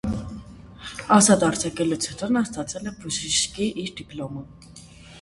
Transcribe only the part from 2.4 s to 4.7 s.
ստացել է բժշկի իր դիպլոմը։